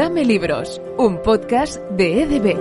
Dame 0.00 0.24
Libros, 0.24 0.80
un 0.96 1.20
podcast 1.20 1.78
de 1.90 2.22
EDB. 2.22 2.56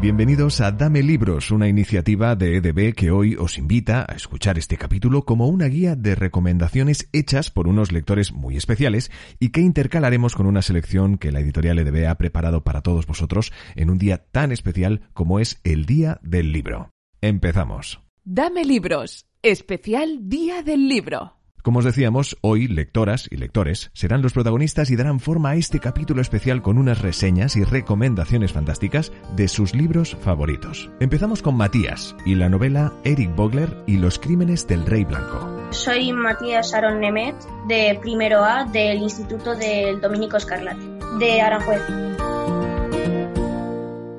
Bienvenidos 0.00 0.60
a 0.60 0.72
Dame 0.72 1.04
Libros, 1.04 1.52
una 1.52 1.68
iniciativa 1.68 2.34
de 2.34 2.56
EDB 2.56 2.96
que 2.96 3.12
hoy 3.12 3.36
os 3.36 3.58
invita 3.58 4.04
a 4.08 4.16
escuchar 4.16 4.58
este 4.58 4.76
capítulo 4.76 5.24
como 5.24 5.46
una 5.46 5.66
guía 5.66 5.94
de 5.94 6.16
recomendaciones 6.16 7.08
hechas 7.12 7.52
por 7.52 7.68
unos 7.68 7.92
lectores 7.92 8.32
muy 8.32 8.56
especiales 8.56 9.12
y 9.38 9.50
que 9.50 9.60
intercalaremos 9.60 10.34
con 10.34 10.46
una 10.46 10.62
selección 10.62 11.16
que 11.16 11.30
la 11.30 11.38
editorial 11.38 11.78
EDB 11.78 12.08
ha 12.08 12.16
preparado 12.16 12.64
para 12.64 12.80
todos 12.80 13.06
vosotros 13.06 13.52
en 13.76 13.88
un 13.88 13.98
día 13.98 14.26
tan 14.32 14.50
especial 14.50 15.02
como 15.12 15.38
es 15.38 15.60
el 15.62 15.86
Día 15.86 16.18
del 16.24 16.50
Libro. 16.50 16.90
Empezamos. 17.20 18.00
Dame 18.24 18.64
Libros, 18.64 19.26
especial 19.42 20.28
Día 20.28 20.64
del 20.64 20.88
Libro. 20.88 21.36
Como 21.62 21.78
os 21.78 21.84
decíamos, 21.84 22.36
hoy 22.40 22.66
lectoras 22.66 23.28
y 23.30 23.36
lectores 23.36 23.92
serán 23.94 24.20
los 24.20 24.32
protagonistas 24.32 24.90
y 24.90 24.96
darán 24.96 25.20
forma 25.20 25.50
a 25.50 25.54
este 25.54 25.78
capítulo 25.78 26.20
especial 26.20 26.60
con 26.60 26.76
unas 26.76 27.00
reseñas 27.00 27.54
y 27.54 27.62
recomendaciones 27.62 28.52
fantásticas 28.52 29.12
de 29.36 29.46
sus 29.46 29.72
libros 29.72 30.16
favoritos. 30.22 30.90
Empezamos 30.98 31.40
con 31.40 31.56
Matías 31.56 32.16
y 32.26 32.34
la 32.34 32.48
novela 32.48 32.92
Eric 33.04 33.36
Bogler 33.36 33.76
y 33.86 33.96
los 33.98 34.18
crímenes 34.18 34.66
del 34.66 34.84
Rey 34.84 35.04
Blanco. 35.04 35.68
Soy 35.70 36.12
Matías 36.12 36.74
Aaron 36.74 36.98
Nemet, 36.98 37.36
de 37.68 37.96
primero 38.02 38.42
A 38.42 38.64
del 38.64 38.98
Instituto 38.98 39.54
del 39.54 40.00
Dominico 40.00 40.38
Escarlate, 40.38 40.82
de 41.20 41.40
Aranjuez. 41.40 41.82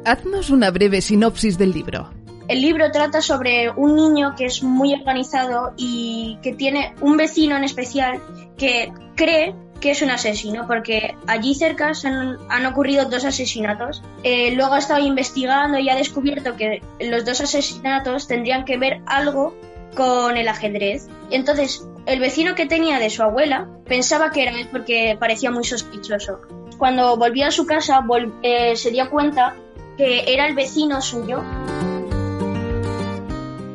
Haznos 0.06 0.50
una 0.50 0.72
breve 0.72 1.02
sinopsis 1.02 1.58
del 1.58 1.72
libro. 1.72 2.23
El 2.48 2.62
libro 2.62 2.92
trata 2.92 3.22
sobre 3.22 3.70
un 3.70 3.96
niño 3.96 4.36
que 4.36 4.46
es 4.46 4.64
muy 4.64 4.94
organizado 4.94 5.74
y 5.78 6.38
que 6.42 6.54
tiene 6.54 6.94
un 7.02 7.16
vecino 7.18 7.56
en 7.56 7.64
especial 7.64 8.22
que 8.58 8.92
cree 9.16 9.56
que 9.80 9.92
es 9.92 10.02
un 10.02 10.12
asesino, 10.12 10.66
porque 10.66 11.14
allí 11.28 11.56
cerca 11.56 11.94
se 11.94 12.08
han, 12.08 12.38
han 12.50 12.66
ocurrido 12.66 13.06
dos 13.06 13.26
asesinatos. 13.26 14.02
Eh, 14.24 14.52
luego 14.56 14.76
ha 14.76 14.80
estado 14.80 15.06
investigando 15.06 15.78
y 15.78 15.90
ha 15.90 15.96
descubierto 15.96 16.56
que 16.56 16.82
los 17.02 17.26
dos 17.26 17.42
asesinatos 17.42 18.28
tendrían 18.28 18.64
que 18.64 18.78
ver 18.78 19.02
algo 19.08 19.54
con 19.96 20.38
el 20.38 20.48
ajedrez. 20.48 21.08
Entonces 21.32 21.86
el 22.06 22.20
vecino 22.20 22.56
que 22.56 22.66
tenía 22.66 22.98
de 23.00 23.10
su 23.10 23.24
abuela 23.24 23.68
pensaba 23.86 24.32
que 24.32 24.44
era 24.44 24.52
él 24.52 24.68
porque 24.72 25.18
parecía 25.20 25.52
muy 25.52 25.64
sospechoso. 25.66 26.40
Cuando 26.78 27.18
volvió 27.18 27.48
a 27.48 27.52
su 27.52 27.66
casa 27.66 28.00
vol- 28.02 28.34
eh, 28.42 28.76
se 28.76 28.90
dio 28.92 29.10
cuenta 29.10 29.56
que 29.98 30.24
era 30.34 30.48
el 30.48 30.56
vecino 30.56 31.02
suyo. 31.02 31.44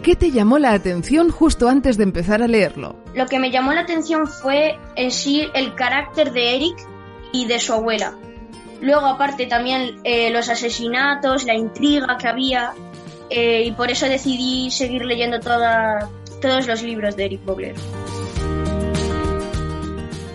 ¿Qué 0.09 0.17
te 0.17 0.31
llamó 0.31 0.59
la 0.59 0.73
atención 0.73 1.29
justo 1.31 1.69
antes 1.69 1.99
de 1.99 2.05
empezar 2.05 2.41
a 2.41 2.49
leerlo? 2.49 2.97
Lo 3.15 3.27
que 3.27 3.39
me 3.39 3.51
llamó 3.51 3.75
la 3.75 3.83
atención 3.83 4.27
fue 4.27 4.79
en 4.97 5.11
sí 5.11 5.47
el 5.53 5.75
carácter 5.75 6.33
de 6.33 6.57
Eric 6.57 6.79
y 7.31 7.45
de 7.45 7.59
su 7.61 7.75
abuela. 7.75 8.15
Luego, 8.81 9.05
aparte, 9.05 9.45
también 9.45 10.01
eh, 10.05 10.31
los 10.31 10.49
asesinatos, 10.49 11.45
la 11.45 11.53
intriga 11.55 12.17
que 12.17 12.27
había, 12.27 12.73
eh, 13.29 13.65
y 13.67 13.73
por 13.73 13.91
eso 13.91 14.07
decidí 14.07 14.71
seguir 14.71 15.05
leyendo 15.05 15.41
toda- 15.41 16.09
todos 16.41 16.67
los 16.67 16.83
libros 16.83 17.15
de 17.15 17.27
Eric 17.27 17.45
Bogler. 17.45 17.75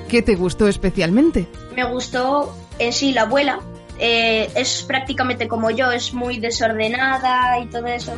¿Qué 0.08 0.22
te 0.22 0.36
gustó 0.36 0.68
especialmente? 0.68 1.48
Me 1.76 1.84
gustó 1.84 2.56
en 2.78 2.94
sí 2.94 3.12
la 3.12 3.24
abuela, 3.24 3.60
eh, 3.98 4.52
es 4.54 4.84
prácticamente 4.84 5.48
como 5.48 5.72
yo, 5.72 5.92
es 5.92 6.14
muy 6.14 6.38
desordenada 6.38 7.58
y 7.58 7.66
todo 7.66 7.88
eso. 7.88 8.14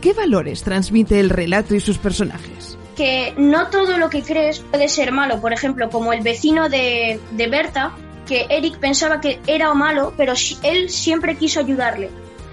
¿Qué 0.00 0.12
valores 0.14 0.62
transmite 0.62 1.20
el 1.20 1.30
relato 1.30 1.74
y 1.74 1.80
sus 1.80 1.98
personajes? 1.98 2.76
que 2.96 3.32
no 3.38 3.68
todo 3.68 3.96
lo 3.96 4.10
que 4.10 4.22
crees 4.22 4.60
puede 4.60 4.86
ser 4.86 5.10
malo. 5.10 5.40
Por 5.40 5.54
ejemplo, 5.54 5.88
como 5.88 6.12
el 6.12 6.20
vecino 6.20 6.68
de, 6.68 7.18
de 7.30 7.48
Berta, 7.48 7.94
que 8.26 8.46
Eric 8.50 8.76
pensaba 8.76 9.22
que 9.22 9.40
era 9.46 9.72
malo, 9.72 10.12
pero 10.18 10.34
él 10.62 10.90
siempre 10.90 11.36
quiso 11.36 11.60
ayudarle. 11.60 12.10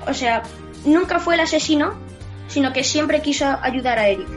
O 0.07 0.13
sea, 0.13 0.43
nunca 0.85 1.19
fue 1.19 1.35
el 1.35 1.41
asesino, 1.41 1.95
sino 2.47 2.71
que 2.71 2.85
siempre 2.85 3.21
quiso 3.21 3.45
ayudar 3.61 3.99
a 3.99 4.07
Eric. 4.07 4.27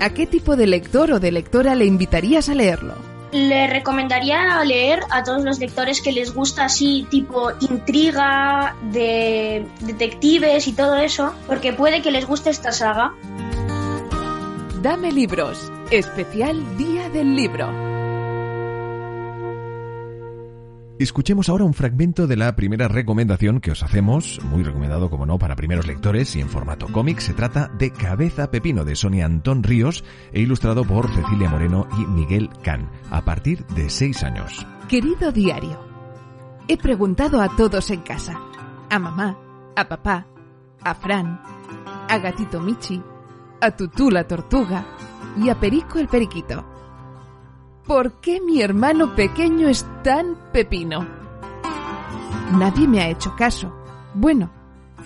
¿A 0.00 0.10
qué 0.10 0.26
tipo 0.26 0.56
de 0.56 0.66
lector 0.66 1.12
o 1.12 1.20
de 1.20 1.30
lectora 1.30 1.76
le 1.76 1.84
invitarías 1.84 2.48
a 2.48 2.54
leerlo? 2.54 3.13
Le 3.34 3.66
recomendaría 3.66 4.62
leer 4.64 5.00
a 5.10 5.24
todos 5.24 5.42
los 5.42 5.58
lectores 5.58 6.00
que 6.00 6.12
les 6.12 6.32
gusta 6.32 6.66
así, 6.66 7.04
tipo 7.10 7.50
intriga, 7.58 8.76
de 8.92 9.66
detectives 9.80 10.68
y 10.68 10.72
todo 10.72 10.94
eso, 10.94 11.34
porque 11.48 11.72
puede 11.72 12.00
que 12.00 12.12
les 12.12 12.26
guste 12.26 12.50
esta 12.50 12.70
saga. 12.70 13.12
Dame 14.82 15.10
Libros, 15.10 15.72
especial 15.90 16.62
Día 16.78 17.08
del 17.08 17.34
Libro. 17.34 17.93
Escuchemos 20.96 21.48
ahora 21.48 21.64
un 21.64 21.74
fragmento 21.74 22.28
de 22.28 22.36
la 22.36 22.54
primera 22.54 22.86
recomendación 22.86 23.60
que 23.60 23.72
os 23.72 23.82
hacemos, 23.82 24.40
muy 24.44 24.62
recomendado 24.62 25.10
como 25.10 25.26
no 25.26 25.40
para 25.40 25.56
primeros 25.56 25.88
lectores 25.88 26.36
y 26.36 26.40
en 26.40 26.48
formato 26.48 26.86
cómic. 26.86 27.18
Se 27.18 27.34
trata 27.34 27.66
de 27.66 27.90
Cabeza 27.90 28.52
Pepino 28.52 28.84
de 28.84 28.94
Sonia 28.94 29.26
Antón 29.26 29.64
Ríos 29.64 30.04
e 30.32 30.40
ilustrado 30.40 30.84
por 30.84 31.12
Cecilia 31.12 31.50
Moreno 31.50 31.88
y 31.98 32.06
Miguel 32.06 32.48
Can, 32.62 32.88
a 33.10 33.24
partir 33.24 33.66
de 33.66 33.90
6 33.90 34.22
años. 34.22 34.64
Querido 34.88 35.32
diario, 35.32 35.80
he 36.68 36.76
preguntado 36.76 37.42
a 37.42 37.56
todos 37.56 37.90
en 37.90 38.02
casa, 38.02 38.40
a 38.88 38.98
mamá, 39.00 39.36
a 39.74 39.88
papá, 39.88 40.28
a 40.80 40.94
Fran, 40.94 41.40
a 42.08 42.18
Gatito 42.18 42.60
Michi, 42.60 43.02
a 43.60 43.72
Tutú 43.72 44.12
la 44.12 44.28
tortuga 44.28 44.86
y 45.42 45.48
a 45.48 45.58
Perico 45.58 45.98
el 45.98 46.06
periquito. 46.06 46.73
¿Por 47.86 48.20
qué 48.20 48.40
mi 48.40 48.62
hermano 48.62 49.14
pequeño 49.14 49.68
es 49.68 49.86
tan 50.02 50.36
pepino? 50.52 51.06
Nadie 52.58 52.88
me 52.88 53.00
ha 53.00 53.10
hecho 53.10 53.36
caso. 53.36 53.74
Bueno, 54.14 54.50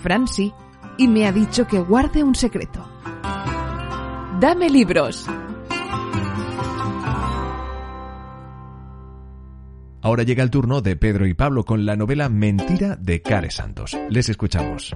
Fran 0.01 0.27
sí, 0.27 0.53
y 0.97 1.09
me 1.09 1.27
ha 1.27 1.33
dicho 1.33 1.67
que 1.67 1.79
guarde 1.79 2.23
un 2.23 2.35
secreto. 2.35 2.85
Dame 4.39 4.69
libros. 4.69 5.27
Ahora 10.01 10.23
llega 10.23 10.43
el 10.43 10.49
turno 10.49 10.79
de 10.79 10.95
Pedro 10.95 11.27
y 11.27 11.33
Pablo 11.33 11.65
con 11.65 11.85
la 11.85 11.97
novela 11.97 12.29
Mentira 12.29 12.95
de 12.95 13.21
Care 13.21 13.51
Santos. 13.51 13.97
Les 14.09 14.29
escuchamos. 14.29 14.95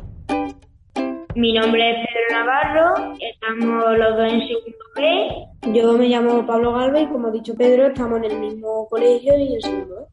Mi 1.35 1.51
nombre 1.51 1.89
es 1.89 1.97
Pedro 2.07 2.12
Navarro, 2.31 3.15
estamos 3.19 3.97
los 3.97 4.17
dos 4.17 4.33
en 4.33 4.47
segundo 4.47 4.77
B. 4.95 5.73
Yo 5.73 5.93
me 5.93 6.07
llamo 6.07 6.45
Pablo 6.45 6.73
Galvez 6.73 7.03
y 7.03 7.07
como 7.07 7.27
ha 7.27 7.31
dicho 7.31 7.55
Pedro, 7.55 7.87
estamos 7.87 8.19
en 8.19 8.31
el 8.31 8.39
mismo 8.39 8.87
colegio 8.89 9.37
y 9.37 9.55
en 9.55 9.61
segundo. 9.61 10.07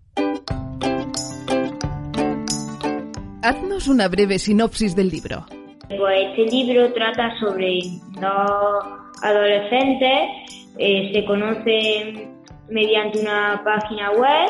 Haznos 3.42 3.88
una 3.88 4.08
breve 4.08 4.38
sinopsis 4.38 4.94
del 4.94 5.08
libro. 5.08 5.46
Pues 5.88 6.28
este 6.28 6.44
libro 6.44 6.92
trata 6.92 7.38
sobre 7.40 7.80
dos 8.20 8.84
adolescentes, 9.22 10.68
eh, 10.78 11.10
se 11.12 11.24
conocen 11.24 12.36
mediante 12.68 13.20
una 13.20 13.62
página 13.64 14.12
web 14.12 14.48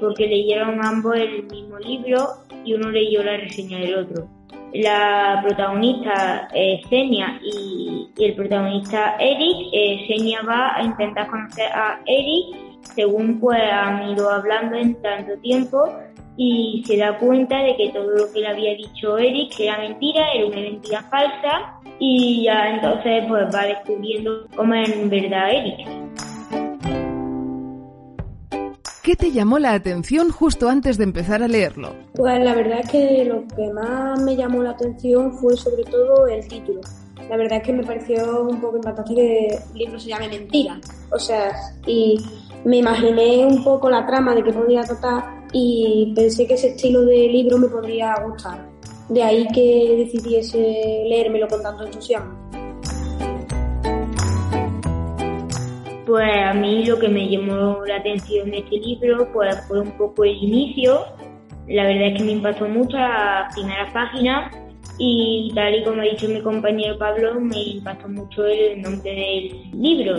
porque 0.00 0.26
leyeron 0.26 0.84
ambos 0.84 1.16
el 1.16 1.44
mismo 1.44 1.78
libro 1.78 2.28
y 2.64 2.74
uno 2.74 2.90
leyó 2.90 3.22
la 3.22 3.36
reseña 3.36 3.78
del 3.78 3.94
otro. 3.96 4.28
La 4.74 5.40
protagonista 5.42 6.48
Senia 6.88 7.38
y, 7.42 8.08
el 8.18 8.34
protagonista 8.34 9.16
Eric. 9.18 9.68
Eh, 9.72 10.36
va 10.48 10.76
a 10.76 10.82
intentar 10.82 11.28
conocer 11.28 11.66
a 11.72 12.00
Eric 12.06 12.56
según 12.94 13.38
pues 13.40 13.60
han 13.60 14.10
ido 14.10 14.30
hablando 14.30 14.76
en 14.76 15.00
tanto 15.02 15.36
tiempo 15.38 15.88
y 16.36 16.82
se 16.86 16.96
da 16.96 17.18
cuenta 17.18 17.58
de 17.58 17.76
que 17.76 17.90
todo 17.90 18.10
lo 18.10 18.32
que 18.32 18.40
le 18.40 18.48
había 18.48 18.74
dicho 18.74 19.18
Eric 19.18 19.52
era 19.58 19.78
mentira, 19.78 20.32
era 20.32 20.46
una 20.46 20.56
mentira 20.56 21.02
falsa 21.02 21.80
y 21.98 22.44
ya 22.44 22.70
entonces 22.70 23.24
pues 23.28 23.54
va 23.54 23.66
descubriendo 23.66 24.46
cómo 24.56 24.74
es 24.74 24.90
en 24.90 25.10
verdad 25.10 25.50
Eric. 25.52 25.86
¿Qué 29.02 29.16
te 29.16 29.32
llamó 29.32 29.58
la 29.58 29.72
atención 29.72 30.30
justo 30.30 30.68
antes 30.68 30.96
de 30.96 31.02
empezar 31.02 31.42
a 31.42 31.48
leerlo? 31.48 31.96
Pues 32.14 32.38
la 32.44 32.54
verdad 32.54 32.78
es 32.84 32.88
que 32.88 33.24
lo 33.24 33.44
que 33.48 33.72
más 33.72 34.22
me 34.22 34.36
llamó 34.36 34.62
la 34.62 34.70
atención 34.70 35.32
fue 35.32 35.56
sobre 35.56 35.82
todo 35.82 36.28
el 36.28 36.46
título. 36.46 36.80
La 37.28 37.36
verdad 37.36 37.58
es 37.58 37.64
que 37.64 37.72
me 37.72 37.82
pareció 37.82 38.42
un 38.42 38.60
poco 38.60 38.76
impactante 38.76 39.12
que 39.12 39.46
el 39.48 39.74
libro 39.74 39.98
se 39.98 40.08
llame 40.08 40.28
Mentira. 40.28 40.80
O 41.10 41.18
sea, 41.18 41.52
y 41.84 42.16
me 42.64 42.76
imaginé 42.76 43.44
un 43.44 43.64
poco 43.64 43.90
la 43.90 44.06
trama 44.06 44.36
de 44.36 44.44
que 44.44 44.52
podría 44.52 44.82
tratar 44.82 45.48
y 45.52 46.12
pensé 46.14 46.46
que 46.46 46.54
ese 46.54 46.68
estilo 46.68 47.04
de 47.04 47.26
libro 47.26 47.58
me 47.58 47.66
podría 47.66 48.14
gustar. 48.24 48.68
De 49.08 49.20
ahí 49.20 49.48
que 49.52 49.96
decidiese 49.98 50.58
leérmelo 51.08 51.48
con 51.48 51.60
tanto 51.60 51.84
entusiasmo. 51.86 52.41
Pues 56.12 56.28
a 56.44 56.52
mí 56.52 56.84
lo 56.84 56.98
que 56.98 57.08
me 57.08 57.26
llamó 57.26 57.86
la 57.86 57.96
atención 57.96 58.50
de 58.50 58.58
este 58.58 58.76
libro 58.76 59.32
pues 59.32 59.58
fue 59.66 59.80
un 59.80 59.92
poco 59.92 60.24
el 60.24 60.36
inicio. 60.36 61.06
La 61.66 61.84
verdad 61.84 62.08
es 62.08 62.18
que 62.18 62.24
me 62.24 62.32
impactó 62.32 62.68
mucho 62.68 62.98
la 62.98 63.48
primera 63.54 63.90
página 63.94 64.50
y 64.98 65.50
tal 65.54 65.74
y 65.74 65.82
como 65.82 66.02
ha 66.02 66.04
dicho 66.04 66.28
mi 66.28 66.42
compañero 66.42 66.98
Pablo, 66.98 67.40
me 67.40 67.62
impactó 67.62 68.08
mucho 68.08 68.44
el 68.44 68.82
nombre 68.82 69.10
del 69.10 69.70
libro. 69.72 70.18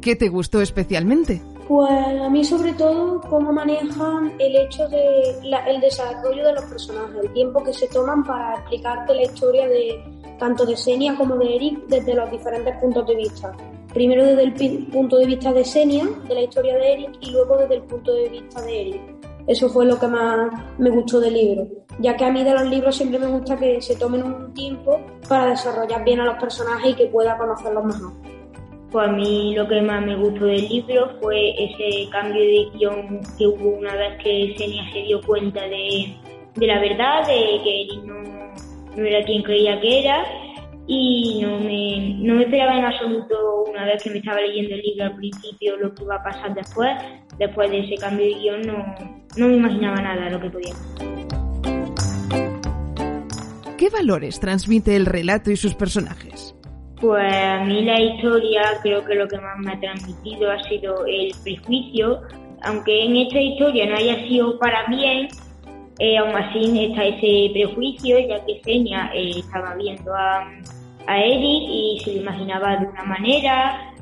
¿Qué 0.00 0.14
te 0.14 0.28
gustó 0.28 0.62
especialmente? 0.62 1.42
Pues 1.66 1.90
a 1.90 2.30
mí 2.30 2.44
sobre 2.44 2.72
todo 2.74 3.20
cómo 3.22 3.52
manejan 3.52 4.32
el 4.38 4.54
hecho 4.54 4.86
de 4.86 5.40
el 5.66 5.80
desarrollo 5.80 6.46
de 6.46 6.52
los 6.52 6.64
personajes, 6.66 7.16
el 7.24 7.32
tiempo 7.32 7.64
que 7.64 7.72
se 7.72 7.88
toman 7.88 8.22
para 8.22 8.60
explicarte 8.60 9.12
la 9.12 9.22
historia 9.24 9.66
de 9.66 10.17
tanto 10.38 10.64
de 10.64 10.76
Senia 10.76 11.16
como 11.16 11.36
de 11.36 11.56
Eric 11.56 11.86
desde 11.88 12.14
los 12.14 12.30
diferentes 12.30 12.76
puntos 12.78 13.06
de 13.06 13.16
vista. 13.16 13.52
Primero 13.92 14.24
desde 14.24 14.44
el 14.44 14.86
punto 14.86 15.16
de 15.16 15.26
vista 15.26 15.52
de 15.52 15.64
Senia, 15.64 16.06
de 16.28 16.34
la 16.34 16.42
historia 16.42 16.76
de 16.76 16.92
Eric, 16.92 17.10
y 17.20 17.30
luego 17.30 17.56
desde 17.56 17.76
el 17.76 17.82
punto 17.82 18.12
de 18.12 18.28
vista 18.28 18.62
de 18.62 18.80
Eric. 18.80 19.18
Eso 19.48 19.68
fue 19.70 19.86
lo 19.86 19.98
que 19.98 20.06
más 20.06 20.52
me 20.76 20.90
gustó 20.90 21.20
del 21.20 21.32
libro, 21.32 21.66
ya 22.00 22.14
que 22.14 22.26
a 22.26 22.30
mí 22.30 22.44
de 22.44 22.52
los 22.52 22.68
libros 22.68 22.94
siempre 22.94 23.18
me 23.18 23.28
gusta 23.28 23.56
que 23.56 23.80
se 23.80 23.96
tomen 23.96 24.22
un 24.22 24.52
tiempo 24.52 25.00
para 25.26 25.46
desarrollar 25.46 26.04
bien 26.04 26.20
a 26.20 26.26
los 26.26 26.36
personajes 26.36 26.90
y 26.90 26.94
que 26.94 27.06
pueda 27.06 27.38
conocerlos 27.38 27.84
mejor. 27.86 28.12
Pues 28.92 29.08
a 29.08 29.12
mí 29.12 29.54
lo 29.54 29.66
que 29.66 29.80
más 29.80 30.04
me 30.04 30.16
gustó 30.16 30.44
del 30.44 30.68
libro 30.68 31.10
fue 31.20 31.50
ese 31.64 32.10
cambio 32.10 32.42
de 32.42 32.68
guion 32.74 33.20
que 33.38 33.46
hubo 33.46 33.78
una 33.78 33.94
vez 33.96 34.22
que 34.22 34.54
Senia 34.58 34.82
se 34.92 34.98
dio 34.98 35.20
cuenta 35.22 35.62
de, 35.62 36.14
la 36.56 36.78
verdad, 36.80 37.26
de 37.26 37.60
que 37.64 37.82
él 37.82 38.06
no, 38.06 38.47
no, 38.98 39.06
era 39.06 39.24
quien 39.24 39.42
creía 39.42 39.80
que 39.80 40.00
era 40.00 40.24
y 40.86 41.40
no 41.42 41.60
me, 41.60 42.14
no 42.18 42.34
me 42.34 42.44
esperaba 42.44 42.78
en 42.78 42.84
absoluto 42.84 43.64
una 43.70 43.84
vez 43.84 44.02
que 44.02 44.10
me 44.10 44.18
estaba 44.18 44.40
leyendo 44.40 44.74
el 44.74 44.80
libro 44.80 45.04
al 45.04 45.16
principio 45.16 45.76
lo 45.76 45.94
que 45.94 46.02
iba 46.02 46.16
a 46.16 46.22
pasar 46.22 46.54
después. 46.54 46.90
Después 47.38 47.70
de 47.70 47.80
ese 47.80 47.96
cambio 47.96 48.26
de 48.26 48.34
guion 48.34 48.62
no, 48.62 48.94
no 49.36 49.48
me 49.48 49.56
imaginaba 49.56 50.00
nada 50.00 50.24
de 50.24 50.30
lo 50.30 50.40
que 50.40 50.50
podía. 50.50 50.74
¿Qué 53.76 53.90
valores 53.90 54.40
transmite 54.40 54.96
el 54.96 55.06
relato 55.06 55.50
y 55.50 55.56
sus 55.56 55.74
personajes? 55.74 56.56
Pues 57.00 57.32
a 57.32 57.64
mí 57.64 57.84
la 57.84 58.00
historia 58.00 58.62
creo 58.82 59.04
que 59.04 59.14
lo 59.14 59.28
que 59.28 59.38
más 59.38 59.58
me 59.58 59.72
ha 59.72 59.78
transmitido 59.78 60.50
ha 60.50 60.60
sido 60.64 61.06
el 61.06 61.32
prejuicio. 61.44 62.22
Aunque 62.62 63.04
en 63.04 63.16
esta 63.18 63.40
historia 63.40 63.86
no 63.86 63.96
haya 63.96 64.16
sido 64.26 64.58
para 64.58 64.84
bien, 64.88 65.28
eh, 65.98 66.16
aún 66.18 66.34
así 66.34 66.86
está 66.86 67.04
ese 67.04 67.50
prejuicio, 67.52 68.18
ya 68.20 68.44
que 68.44 68.60
Seña 68.64 69.10
eh, 69.14 69.38
estaba 69.38 69.74
viendo 69.74 70.14
a, 70.14 70.48
a 71.06 71.20
Eric 71.20 71.68
y 71.70 72.00
se 72.04 72.14
lo 72.14 72.20
imaginaba 72.20 72.76
de 72.76 72.86
una 72.86 73.04
manera 73.04 73.94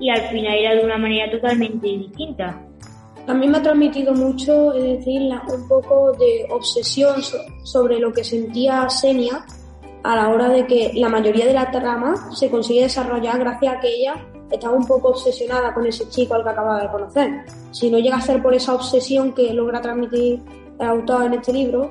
y 0.00 0.10
al 0.10 0.20
final 0.28 0.54
era 0.54 0.74
de 0.74 0.84
una 0.84 0.98
manera 0.98 1.30
totalmente 1.30 1.86
distinta. 1.86 2.62
También 3.26 3.52
me 3.52 3.58
ha 3.58 3.62
transmitido 3.62 4.14
mucho, 4.14 4.72
es 4.72 4.98
decir, 4.98 5.20
un 5.52 5.68
poco 5.68 6.12
de 6.12 6.46
obsesión 6.50 7.16
sobre 7.62 7.98
lo 7.98 8.12
que 8.12 8.24
sentía 8.24 8.88
Senia 8.88 9.44
a 10.02 10.16
la 10.16 10.28
hora 10.28 10.48
de 10.48 10.66
que 10.66 10.92
la 10.94 11.08
mayoría 11.08 11.46
de 11.46 11.52
la 11.52 11.70
trama 11.70 12.30
se 12.32 12.50
consigue 12.50 12.82
desarrollar 12.82 13.38
gracias 13.38 13.76
a 13.76 13.80
que 13.80 13.88
ella 13.88 14.14
estaba 14.50 14.74
un 14.74 14.86
poco 14.86 15.08
obsesionada 15.08 15.74
con 15.74 15.86
ese 15.86 16.08
chico 16.08 16.34
al 16.34 16.42
que 16.42 16.50
acababa 16.50 16.80
de 16.80 16.88
conocer. 16.88 17.44
Si 17.70 17.90
no 17.90 17.98
llega 17.98 18.16
a 18.16 18.20
ser 18.22 18.42
por 18.42 18.54
esa 18.54 18.74
obsesión 18.74 19.34
que 19.34 19.52
logra 19.52 19.82
transmitir 19.82 20.40
autor 20.80 21.26
en 21.26 21.34
este 21.34 21.52
libro, 21.52 21.90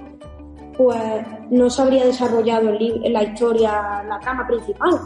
pues 0.78 1.02
no 1.50 1.70
se 1.70 1.82
habría 1.82 2.06
desarrollado 2.06 2.70
en 2.80 3.14
la 3.14 3.24
historia, 3.24 4.04
la 4.08 4.20
trama 4.20 4.46
principal. 4.48 5.00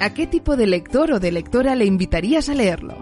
¿A 0.00 0.14
qué 0.14 0.26
tipo 0.26 0.56
de 0.56 0.66
lector 0.66 1.12
o 1.12 1.18
de 1.18 1.32
lectora 1.32 1.74
le 1.74 1.84
invitarías 1.84 2.48
a 2.48 2.54
leerlo? 2.54 2.94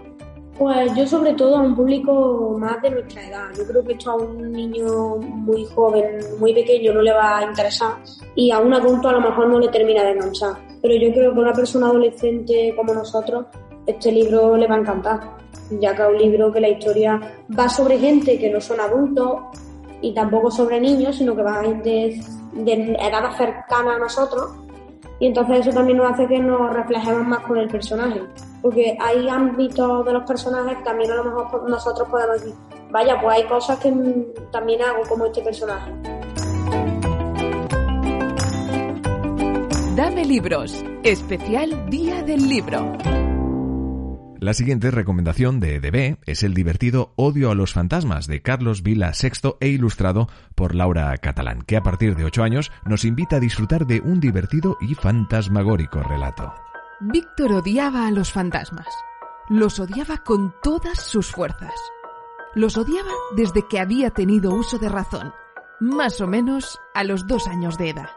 Pues 0.57 0.95
yo 0.95 1.05
sobre 1.05 1.33
todo 1.33 1.57
a 1.57 1.61
un 1.61 1.75
público 1.75 2.57
más 2.59 2.81
de 2.81 2.89
nuestra 2.89 3.27
edad. 3.27 3.45
Yo 3.55 3.63
creo 3.67 3.83
que 3.83 3.93
esto 3.93 4.11
a 4.11 4.15
un 4.15 4.51
niño 4.51 5.17
muy 5.17 5.65
joven, 5.65 6.17
muy 6.39 6.53
pequeño 6.53 6.93
no 6.93 7.03
le 7.03 7.13
va 7.13 7.37
a 7.37 7.43
interesar 7.43 7.93
y 8.33 8.49
a 8.49 8.59
un 8.59 8.73
adulto 8.73 9.09
a 9.09 9.11
lo 9.11 9.21
mejor 9.21 9.47
no 9.47 9.59
le 9.59 9.67
termina 9.67 10.03
de 10.03 10.11
enganchar. 10.13 10.55
Pero 10.81 10.95
yo 10.95 11.13
creo 11.13 11.33
que 11.33 11.39
a 11.39 11.41
una 11.43 11.53
persona 11.53 11.87
adolescente 11.87 12.73
como 12.75 12.95
nosotros 12.95 13.45
este 13.85 14.11
libro 14.11 14.57
le 14.57 14.67
va 14.67 14.75
a 14.75 14.79
encantar, 14.79 15.19
ya 15.69 15.95
que 15.95 16.01
es 16.01 16.07
un 16.07 16.17
libro 16.17 16.51
que 16.51 16.61
la 16.61 16.69
historia 16.69 17.19
va 17.57 17.69
sobre 17.69 17.99
gente 17.99 18.37
que 18.39 18.49
no 18.49 18.61
son 18.61 18.79
adultos 18.79 19.39
y 20.01 20.13
tampoco 20.13 20.51
sobre 20.51 20.79
niños, 20.79 21.15
sino 21.15 21.35
que 21.35 21.43
va 21.43 21.61
de, 21.61 22.21
de 22.53 22.73
edad 22.73 23.35
cercana 23.37 23.95
a 23.95 23.99
nosotros 23.99 24.51
y 25.19 25.27
entonces 25.27 25.61
eso 25.61 25.71
también 25.71 25.97
nos 25.97 26.11
hace 26.11 26.27
que 26.27 26.39
nos 26.39 26.71
reflejemos 26.73 27.25
más 27.25 27.39
con 27.39 27.57
el 27.57 27.67
personaje 27.67 28.21
porque 28.61 28.97
hay 28.99 29.29
ámbitos 29.29 30.05
de 30.05 30.13
los 30.13 30.23
personajes 30.23 30.77
que 30.77 30.83
también 30.83 31.11
a 31.11 31.15
lo 31.15 31.23
mejor 31.23 31.69
nosotros 31.69 32.07
podemos 32.09 32.41
decir, 32.41 32.55
vaya, 32.91 33.19
pues 33.21 33.37
hay 33.37 33.43
cosas 33.45 33.79
que 33.79 33.93
también 34.51 34.81
hago 34.81 35.03
como 35.07 35.25
este 35.25 35.41
personaje. 35.41 35.91
Dame 39.95 40.25
libros, 40.25 40.83
especial 41.03 41.89
Día 41.89 42.21
del 42.23 42.47
Libro. 42.47 43.36
La 44.39 44.53
siguiente 44.53 44.91
recomendación 44.91 45.59
de 45.59 45.77
EDB 45.77 46.19
es 46.27 46.43
el 46.43 46.53
divertido 46.53 47.11
Odio 47.15 47.49
a 47.49 47.55
los 47.55 47.73
fantasmas 47.73 48.27
de 48.27 48.43
Carlos 48.43 48.83
Vila 48.83 49.11
VI 49.19 49.55
e 49.59 49.69
ilustrado 49.69 50.29
por 50.53 50.75
Laura 50.75 51.17
Catalán, 51.17 51.63
que 51.63 51.75
a 51.75 51.81
partir 51.81 52.15
de 52.15 52.23
8 52.23 52.43
años 52.43 52.71
nos 52.85 53.03
invita 53.03 53.37
a 53.37 53.39
disfrutar 53.39 53.87
de 53.87 53.99
un 53.99 54.19
divertido 54.19 54.77
y 54.79 54.93
fantasmagórico 54.93 56.03
relato. 56.03 56.53
Víctor 56.99 57.51
odiaba 57.51 58.05
a 58.05 58.11
los 58.11 58.31
fantasmas. 58.31 58.87
Los 59.49 59.79
odiaba 59.79 60.17
con 60.17 60.53
todas 60.61 61.01
sus 61.01 61.31
fuerzas. 61.31 61.73
Los 62.53 62.77
odiaba 62.77 63.11
desde 63.35 63.67
que 63.67 63.79
había 63.79 64.11
tenido 64.11 64.53
uso 64.53 64.77
de 64.77 64.89
razón, 64.89 65.33
más 65.79 66.21
o 66.21 66.27
menos 66.27 66.79
a 66.93 67.03
los 67.03 67.25
dos 67.25 67.47
años 67.47 67.77
de 67.79 67.89
edad. 67.89 68.09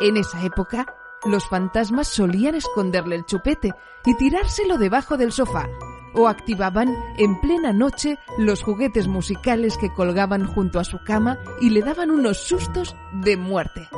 En 0.00 0.16
esa 0.16 0.42
época, 0.42 0.86
los 1.24 1.48
fantasmas 1.48 2.08
solían 2.08 2.54
esconderle 2.54 3.16
el 3.16 3.24
chupete 3.24 3.72
y 4.04 4.14
tirárselo 4.16 4.78
debajo 4.78 5.16
del 5.16 5.32
sofá, 5.32 5.68
o 6.14 6.28
activaban 6.28 6.94
en 7.16 7.40
plena 7.40 7.72
noche 7.72 8.18
los 8.38 8.62
juguetes 8.62 9.08
musicales 9.08 9.76
que 9.76 9.92
colgaban 9.92 10.46
junto 10.46 10.78
a 10.78 10.84
su 10.84 10.98
cama 11.04 11.38
y 11.60 11.70
le 11.70 11.80
daban 11.80 12.10
unos 12.10 12.38
sustos 12.38 12.94
de 13.12 13.36
muerte. 13.36 13.88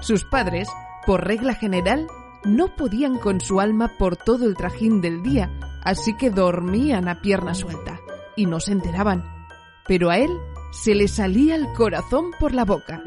Sus 0.00 0.24
padres, 0.24 0.68
por 1.06 1.26
regla 1.26 1.54
general, 1.54 2.06
no 2.44 2.74
podían 2.74 3.18
con 3.18 3.40
su 3.40 3.60
alma 3.60 3.92
por 3.98 4.16
todo 4.16 4.46
el 4.46 4.56
trajín 4.56 5.00
del 5.00 5.22
día, 5.22 5.50
así 5.84 6.16
que 6.16 6.30
dormían 6.30 7.08
a 7.08 7.20
pierna 7.20 7.54
suelta 7.54 8.00
y 8.36 8.46
no 8.46 8.60
se 8.60 8.72
enteraban. 8.72 9.24
Pero 9.86 10.10
a 10.10 10.18
él 10.18 10.30
se 10.72 10.94
le 10.94 11.08
salía 11.08 11.54
el 11.54 11.72
corazón 11.74 12.30
por 12.40 12.52
la 12.52 12.64
boca. 12.64 13.02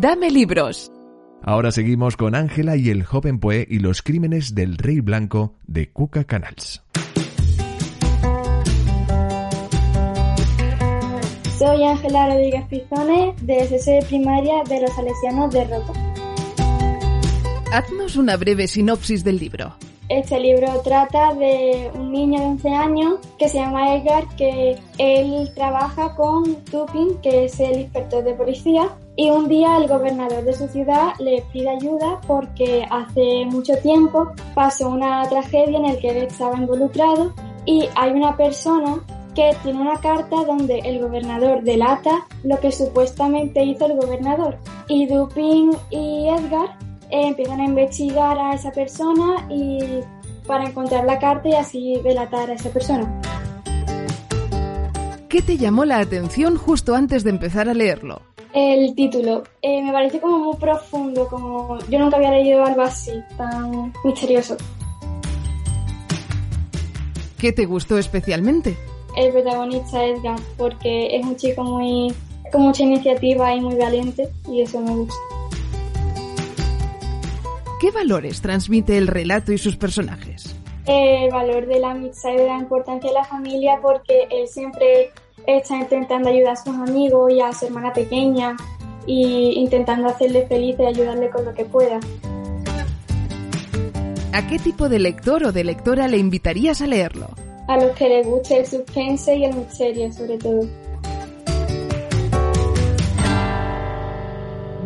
Dame 0.00 0.30
libros. 0.30 0.92
Ahora 1.42 1.72
seguimos 1.72 2.16
con 2.16 2.36
Ángela 2.36 2.76
y 2.76 2.88
el 2.88 3.02
joven 3.02 3.40
Poe 3.40 3.66
y 3.68 3.80
los 3.80 4.00
crímenes 4.00 4.54
del 4.54 4.78
rey 4.78 5.00
blanco 5.00 5.56
de 5.66 5.90
Cuca 5.90 6.22
Canals. 6.22 6.84
Soy 11.58 11.82
Ángela 11.82 12.28
Rodríguez 12.28 12.64
Pizones, 12.68 13.44
de 13.44 13.58
SS 13.58 14.06
Primaria 14.06 14.62
de 14.68 14.82
los 14.82 14.94
Salesianos 14.94 15.52
de 15.52 15.64
Roca. 15.64 15.92
Haznos 17.72 18.14
una 18.14 18.36
breve 18.36 18.68
sinopsis 18.68 19.24
del 19.24 19.38
libro. 19.38 19.74
Este 20.08 20.38
libro 20.38 20.80
trata 20.84 21.34
de 21.34 21.90
un 21.92 22.12
niño 22.12 22.38
de 22.38 22.46
11 22.46 22.68
años 22.68 23.14
que 23.36 23.48
se 23.48 23.58
llama 23.58 23.96
Edgar, 23.96 24.28
que 24.36 24.78
él 24.98 25.50
trabaja 25.56 26.14
con 26.14 26.54
Tupin, 26.66 27.18
que 27.20 27.46
es 27.46 27.58
el 27.58 27.80
inspector 27.80 28.22
de 28.22 28.34
policía, 28.34 28.96
y 29.18 29.30
un 29.30 29.48
día 29.48 29.78
el 29.78 29.88
gobernador 29.88 30.44
de 30.44 30.52
su 30.52 30.68
ciudad 30.68 31.12
le 31.18 31.42
pide 31.52 31.68
ayuda 31.70 32.20
porque 32.28 32.86
hace 32.88 33.44
mucho 33.46 33.76
tiempo 33.78 34.30
pasó 34.54 34.90
una 34.90 35.28
tragedia 35.28 35.76
en 35.76 35.82
la 35.82 35.98
que 35.98 36.10
él 36.10 36.16
estaba 36.18 36.56
involucrado 36.56 37.34
y 37.66 37.88
hay 37.96 38.12
una 38.12 38.36
persona 38.36 39.00
que 39.34 39.56
tiene 39.64 39.80
una 39.80 40.00
carta 40.00 40.44
donde 40.46 40.78
el 40.84 41.00
gobernador 41.00 41.64
delata 41.64 42.28
lo 42.44 42.60
que 42.60 42.70
supuestamente 42.70 43.64
hizo 43.64 43.86
el 43.86 43.96
gobernador. 43.96 44.56
Y 44.86 45.06
Dupin 45.06 45.72
y 45.90 46.28
Edgar 46.28 46.78
empiezan 47.10 47.60
a 47.60 47.64
investigar 47.64 48.38
a 48.38 48.54
esa 48.54 48.70
persona 48.70 49.48
y 49.50 49.80
para 50.46 50.66
encontrar 50.66 51.04
la 51.04 51.18
carta 51.18 51.48
y 51.48 51.54
así 51.54 52.00
delatar 52.04 52.50
a 52.50 52.54
esa 52.54 52.70
persona. 52.70 53.20
¿Qué 55.28 55.42
te 55.42 55.56
llamó 55.56 55.84
la 55.84 55.98
atención 55.98 56.56
justo 56.56 56.94
antes 56.94 57.24
de 57.24 57.30
empezar 57.30 57.68
a 57.68 57.74
leerlo? 57.74 58.22
El 58.52 58.94
título. 58.94 59.44
Eh, 59.62 59.82
me 59.82 59.92
parece 59.92 60.20
como 60.20 60.38
muy 60.38 60.56
profundo, 60.56 61.28
como 61.28 61.78
yo 61.88 61.98
nunca 61.98 62.16
había 62.16 62.30
leído 62.30 62.64
algo 62.64 62.82
así, 62.82 63.12
tan 63.36 63.92
misterioso. 64.04 64.56
¿Qué 67.38 67.52
te 67.52 67.66
gustó 67.66 67.98
especialmente? 67.98 68.76
el 69.18 69.32
protagonista 69.32 70.04
Edgar, 70.04 70.38
porque 70.56 71.16
es 71.16 71.26
un 71.26 71.36
chico 71.36 71.64
muy 71.64 72.14
con 72.52 72.62
mucha 72.62 72.84
iniciativa 72.84 73.52
y 73.54 73.60
muy 73.60 73.74
valiente 73.74 74.28
y 74.48 74.62
eso 74.62 74.80
me 74.80 74.94
gusta. 74.94 75.16
¿Qué 77.80 77.90
valores 77.90 78.40
transmite 78.40 78.96
el 78.96 79.06
relato 79.06 79.52
y 79.52 79.58
sus 79.58 79.76
personajes? 79.76 80.54
El 80.86 81.30
valor 81.30 81.66
de 81.66 81.80
la 81.80 81.90
amistad 81.90 82.30
y 82.32 82.36
de 82.36 82.46
la 82.46 82.58
importancia 82.58 83.10
de 83.10 83.14
la 83.14 83.24
familia 83.24 83.78
porque 83.82 84.28
él 84.30 84.48
siempre 84.48 85.10
está 85.56 85.76
intentando 85.76 86.28
ayudar 86.28 86.52
a 86.52 86.56
sus 86.56 86.74
amigos 86.74 87.32
y 87.32 87.40
a 87.40 87.52
su 87.52 87.66
hermana 87.66 87.92
pequeña 87.92 88.56
y 89.06 89.54
intentando 89.58 90.08
hacerle 90.08 90.46
feliz 90.46 90.76
y 90.78 90.84
ayudarle 90.84 91.30
con 91.30 91.44
lo 91.44 91.54
que 91.54 91.64
pueda. 91.64 91.98
¿A 94.32 94.46
qué 94.46 94.58
tipo 94.58 94.88
de 94.88 94.98
lector 94.98 95.44
o 95.44 95.52
de 95.52 95.64
lectora 95.64 96.06
le 96.06 96.18
invitarías 96.18 96.82
a 96.82 96.86
leerlo? 96.86 97.30
A 97.66 97.78
los 97.78 97.96
que 97.96 98.08
les 98.08 98.26
guste 98.26 98.58
el 98.58 98.66
suspense 98.66 99.34
y 99.34 99.44
el 99.44 99.56
misterio, 99.56 100.12
sobre 100.12 100.36
todo. 100.38 100.60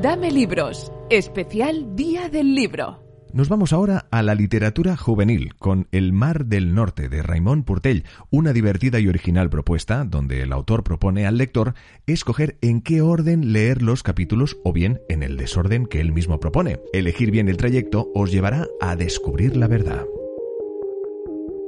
Dame 0.01 0.31
libros, 0.31 0.93
especial 1.11 1.95
Día 1.95 2.29
del 2.29 2.55
Libro. 2.55 3.02
Nos 3.33 3.49
vamos 3.49 3.73
ahora 3.73 4.09
a 4.11 4.23
la 4.23 4.35
literatura 4.35 4.95
juvenil 4.95 5.55
con 5.55 5.89
El 5.91 6.13
mar 6.13 6.45
del 6.45 6.75
norte 6.75 7.09
de 7.09 7.23
Raymond 7.23 7.65
Purtell, 7.65 8.05
una 8.31 8.53
divertida 8.53 9.01
y 9.01 9.09
original 9.09 9.49
propuesta 9.49 10.05
donde 10.05 10.43
el 10.43 10.53
autor 10.53 10.85
propone 10.85 11.27
al 11.27 11.39
lector 11.39 11.73
escoger 12.07 12.59
en 12.61 12.83
qué 12.83 13.01
orden 13.01 13.55
leer 13.55 13.81
los 13.81 14.03
capítulos 14.03 14.59
o 14.65 14.75
bien 14.75 15.01
en 15.09 15.23
el 15.23 15.39
desorden 15.39 15.87
que 15.87 16.01
él 16.01 16.13
mismo 16.13 16.41
propone. 16.41 16.81
Elegir 16.93 17.31
bien 17.31 17.49
el 17.49 17.57
trayecto 17.57 18.11
os 18.15 18.31
llevará 18.31 18.69
a 18.83 18.97
descubrir 18.97 19.57
la 19.57 19.67
verdad. 19.67 20.05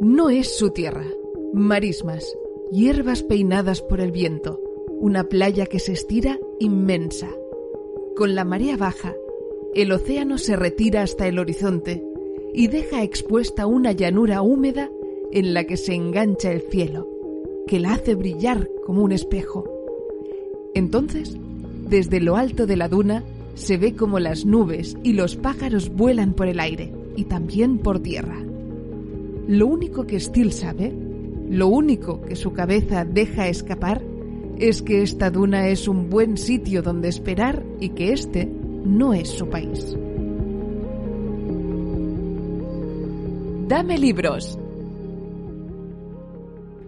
No 0.02 0.28
es 0.28 0.58
su 0.58 0.70
tierra. 0.70 1.06
Marismas, 1.54 2.26
hierbas 2.72 3.22
peinadas 3.22 3.80
por 3.80 4.02
el 4.02 4.12
viento, 4.12 4.60
una 5.00 5.24
playa 5.24 5.64
que 5.64 5.78
se 5.78 5.92
estira 5.92 6.38
inmensa. 6.60 7.28
Con 8.16 8.34
la 8.34 8.44
marea 8.44 8.76
baja, 8.76 9.14
el 9.74 9.90
océano 9.90 10.38
se 10.38 10.56
retira 10.56 11.02
hasta 11.02 11.26
el 11.26 11.38
horizonte 11.38 12.04
y 12.54 12.68
deja 12.68 13.02
expuesta 13.02 13.66
una 13.66 13.92
llanura 13.92 14.40
húmeda 14.40 14.88
en 15.32 15.52
la 15.52 15.64
que 15.64 15.76
se 15.76 15.94
engancha 15.94 16.52
el 16.52 16.62
cielo, 16.70 17.08
que 17.66 17.80
la 17.80 17.94
hace 17.94 18.14
brillar 18.14 18.70
como 18.86 19.02
un 19.02 19.10
espejo. 19.10 19.64
Entonces, 20.74 21.36
desde 21.88 22.20
lo 22.20 22.36
alto 22.36 22.66
de 22.66 22.76
la 22.76 22.88
duna, 22.88 23.24
se 23.54 23.76
ve 23.76 23.94
como 23.94 24.20
las 24.20 24.44
nubes 24.44 24.96
y 25.02 25.12
los 25.12 25.36
pájaros 25.36 25.90
vuelan 25.90 26.34
por 26.34 26.46
el 26.46 26.60
aire 26.60 26.92
y 27.16 27.24
también 27.24 27.78
por 27.78 28.00
tierra. 28.00 28.38
Lo 29.48 29.66
único 29.66 30.06
que 30.06 30.20
Steele 30.20 30.52
sabe, 30.52 30.92
lo 31.50 31.66
único 31.66 32.22
que 32.22 32.36
su 32.36 32.52
cabeza 32.52 33.04
deja 33.04 33.48
escapar, 33.48 34.02
es 34.58 34.82
que 34.82 35.02
esta 35.02 35.30
duna 35.30 35.66
es 35.68 35.88
un 35.88 36.10
buen 36.10 36.36
sitio 36.36 36.82
donde 36.82 37.08
esperar 37.08 37.64
y 37.80 37.90
que 37.90 38.12
este 38.12 38.48
no 38.84 39.14
es 39.14 39.28
su 39.30 39.48
país. 39.48 39.96
Dame 43.68 43.98
libros. 43.98 44.58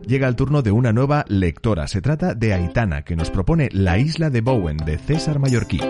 Llega 0.07 0.29
el 0.29 0.37
turno 0.37 0.62
de 0.62 0.71
una 0.71 0.93
nueva 0.93 1.25
lectora. 1.26 1.88
Se 1.88 2.00
trata 2.00 2.35
de 2.35 2.53
Aitana, 2.53 3.03
que 3.03 3.17
nos 3.17 3.31
propone 3.31 3.69
La 3.73 3.99
isla 3.99 4.31
de 4.31 4.41
Bowen, 4.41 4.76
de 4.76 4.99
César 4.99 5.41
Mallorquí. 5.41 5.81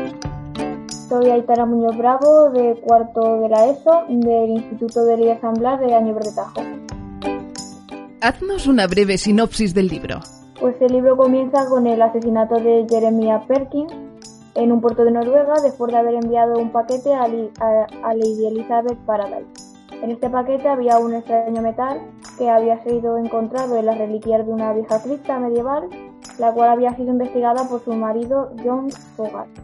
Soy 0.89 1.29
Aitana 1.29 1.67
Muñoz 1.67 1.99
Bravo, 1.99 2.51
de 2.51 2.81
cuarto 2.81 3.41
de 3.43 3.49
la 3.49 3.67
ESO, 3.67 4.05
del 4.09 4.51
Instituto 4.51 5.05
de 5.05 5.15
Elías 5.15 5.45
Amblar 5.45 5.81
de 5.81 5.95
Año 5.95 6.17
Tajo. 6.35 6.63
Haznos 8.23 8.67
una 8.67 8.87
breve 8.87 9.19
sinopsis 9.19 9.75
del 9.75 9.89
libro. 9.89 10.21
Pues 10.59 10.75
el 10.81 10.93
libro 10.93 11.17
comienza 11.17 11.69
con 11.69 11.87
el 11.87 12.01
asesinato 12.01 12.55
de 12.57 12.87
Jeremiah 12.89 13.47
Perkins, 13.47 13.93
en 14.57 14.73
un 14.73 14.81
puerto 14.81 15.05
de 15.05 15.11
Noruega 15.11 15.55
después 15.63 15.93
de 15.93 15.99
haber 15.99 16.15
enviado 16.15 16.59
un 16.59 16.71
paquete 16.71 17.15
a, 17.15 17.29
Lady 17.29 18.47
Elizabeth 18.47 18.99
Paradise. 19.05 19.47
En 20.03 20.11
este 20.11 20.29
paquete 20.29 20.69
había 20.69 20.99
un 20.99 21.15
extraño 21.15 21.63
metal 21.63 22.01
que 22.39 22.51
había 22.51 22.83
sido 22.83 23.19
encontrado 23.19 23.77
en 23.77 23.87
las 23.87 23.99
reliquias 23.99 24.47
de 24.47 24.53
una 24.53 24.73
vieja 24.73 25.03
cripta 25.03 25.39
medieval, 25.39 25.89
la 26.39 26.53
cual 26.53 26.71
había 26.71 26.95
sido 26.97 27.13
investigada 27.13 27.69
por 27.69 27.81
su 27.81 27.93
marido 27.93 28.51
John 28.65 28.91
Fogarty. 29.17 29.61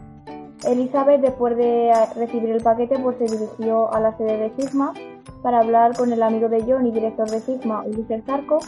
Elizabeth, 0.65 1.21
después 1.21 1.57
de 1.57 1.91
recibir 2.15 2.51
el 2.51 2.63
paquete, 2.63 2.97
pues 2.99 3.17
se 3.17 3.25
dirigió 3.25 3.93
a 3.93 3.99
la 3.99 4.15
sede 4.17 4.37
de 4.37 4.51
Sigma 4.55 4.93
para 5.41 5.59
hablar 5.59 5.95
con 5.97 6.13
el 6.13 6.23
amigo 6.23 6.47
de 6.47 6.63
John 6.65 6.87
y 6.87 6.91
director 6.91 7.29
de 7.29 7.41
Sigma, 7.41 7.83
Ulises 7.85 8.23
Zarco, 8.25 8.59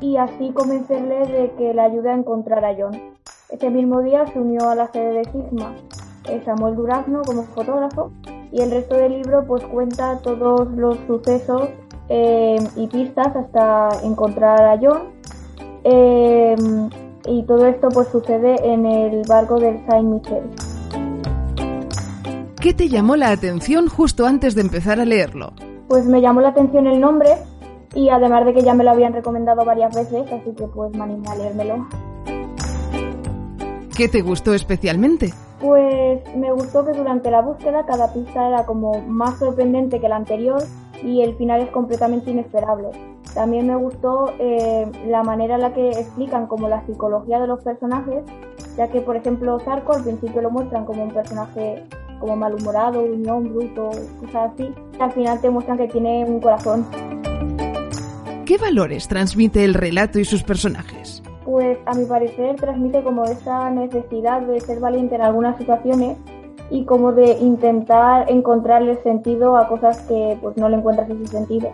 y 0.00 0.16
así 0.16 0.52
convencerle 0.52 1.26
de 1.26 1.50
que 1.58 1.74
le 1.74 1.80
ayude 1.82 2.10
a 2.10 2.14
encontrar 2.14 2.64
a 2.64 2.74
John. 2.74 3.17
Ese 3.50 3.70
mismo 3.70 4.02
día 4.02 4.26
se 4.26 4.38
unió 4.38 4.68
a 4.68 4.74
la 4.74 4.92
sede 4.92 5.12
de 5.14 5.24
Sigma 5.24 5.74
Samuel 6.44 6.76
Durazno 6.76 7.22
como 7.22 7.44
fotógrafo 7.44 8.12
y 8.52 8.60
el 8.60 8.70
resto 8.70 8.94
del 8.96 9.12
libro 9.12 9.44
pues 9.46 9.64
cuenta 9.64 10.18
todos 10.18 10.70
los 10.72 10.98
sucesos 11.06 11.70
eh, 12.10 12.58
y 12.76 12.86
pistas 12.88 13.34
hasta 13.34 13.88
encontrar 14.02 14.62
a 14.62 14.78
John 14.80 15.02
eh, 15.84 16.56
y 17.26 17.42
todo 17.44 17.66
esto 17.66 17.88
pues 17.88 18.08
sucede 18.08 18.56
en 18.62 18.84
el 18.84 19.22
barco 19.26 19.58
del 19.58 19.84
Saint 19.86 20.08
Michel. 20.08 20.42
¿Qué 22.60 22.74
te 22.74 22.88
llamó 22.88 23.16
la 23.16 23.30
atención 23.30 23.88
justo 23.88 24.26
antes 24.26 24.54
de 24.54 24.60
empezar 24.60 25.00
a 25.00 25.06
leerlo? 25.06 25.52
Pues 25.88 26.04
me 26.04 26.20
llamó 26.20 26.42
la 26.42 26.48
atención 26.48 26.86
el 26.86 27.00
nombre 27.00 27.30
y 27.94 28.10
además 28.10 28.44
de 28.44 28.52
que 28.52 28.62
ya 28.62 28.74
me 28.74 28.84
lo 28.84 28.90
habían 28.90 29.14
recomendado 29.14 29.64
varias 29.64 29.94
veces, 29.94 30.30
así 30.30 30.52
que 30.54 30.66
pues 30.66 30.92
me 30.92 31.04
animé 31.04 31.28
a 31.28 31.36
leérmelo. 31.36 31.86
¿Qué 33.98 34.08
te 34.08 34.22
gustó 34.22 34.54
especialmente? 34.54 35.34
Pues 35.60 36.20
me 36.36 36.52
gustó 36.52 36.86
que 36.86 36.92
durante 36.92 37.32
la 37.32 37.42
búsqueda 37.42 37.84
cada 37.84 38.12
pista 38.12 38.46
era 38.46 38.64
como 38.64 39.00
más 39.08 39.40
sorprendente 39.40 39.98
que 40.00 40.08
la 40.08 40.14
anterior 40.14 40.62
y 41.02 41.22
el 41.22 41.34
final 41.34 41.62
es 41.62 41.70
completamente 41.70 42.30
inesperable. 42.30 42.90
También 43.34 43.66
me 43.66 43.74
gustó 43.74 44.32
eh, 44.38 44.86
la 45.08 45.24
manera 45.24 45.56
en 45.56 45.62
la 45.62 45.74
que 45.74 45.90
explican 45.90 46.46
como 46.46 46.68
la 46.68 46.86
psicología 46.86 47.40
de 47.40 47.48
los 47.48 47.60
personajes, 47.64 48.22
ya 48.76 48.86
que 48.86 49.00
por 49.00 49.16
ejemplo 49.16 49.58
Zarco 49.58 49.94
al 49.94 50.04
principio 50.04 50.42
lo 50.42 50.50
muestran 50.52 50.84
como 50.84 51.02
un 51.02 51.10
personaje 51.10 51.82
como 52.20 52.36
malhumorado, 52.36 53.02
gruñón, 53.02 53.52
bruto, 53.52 53.90
cosas 54.20 54.52
así. 54.54 54.72
Al 55.00 55.10
final 55.10 55.40
te 55.40 55.50
muestran 55.50 55.76
que 55.76 55.88
tiene 55.88 56.24
un 56.24 56.38
corazón. 56.40 56.86
¿Qué 58.46 58.58
valores 58.58 59.08
transmite 59.08 59.64
el 59.64 59.74
relato 59.74 60.20
y 60.20 60.24
sus 60.24 60.44
personajes? 60.44 61.20
Pues 61.48 61.78
a 61.86 61.94
mi 61.94 62.04
parecer 62.04 62.56
transmite 62.56 63.02
como 63.02 63.24
esa 63.24 63.70
necesidad 63.70 64.42
de 64.42 64.60
ser 64.60 64.80
valiente 64.80 65.14
en 65.14 65.22
algunas 65.22 65.56
situaciones 65.56 66.18
y 66.68 66.84
como 66.84 67.12
de 67.12 67.38
intentar 67.38 68.30
encontrarle 68.30 69.02
sentido 69.02 69.56
a 69.56 69.66
cosas 69.66 69.98
que 70.02 70.36
pues 70.42 70.58
no 70.58 70.68
le 70.68 70.76
encuentras 70.76 71.08
ese 71.08 71.26
sentido. 71.26 71.72